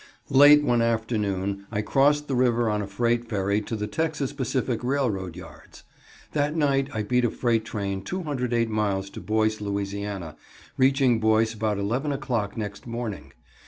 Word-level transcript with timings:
_Late 0.35 0.63
one 0.63 0.81
afternoon 0.81 1.67
I 1.71 1.83
crossed 1.83 2.27
the 2.27 2.33
river 2.33 2.71
on 2.71 2.81
a 2.81 2.87
freight 2.87 3.29
ferry 3.29 3.61
to 3.61 3.75
the 3.75 3.85
Texas 3.85 4.33
Pacific 4.33 4.83
railroad 4.83 5.35
yards. 5.35 5.83
That 6.31 6.55
night 6.55 6.89
I 6.91 7.03
beat 7.03 7.23
a 7.23 7.29
freight 7.29 7.65
train 7.65 8.01
208 8.01 8.67
miles 8.67 9.11
to 9.11 9.21
Boyce, 9.21 9.61
La., 9.61 10.33
reaching 10.75 11.19
Boyce 11.19 11.53
about 11.53 11.77
11 11.77 12.11
o'clock 12.11 12.57
next 12.57 12.87
morning. 12.87 13.31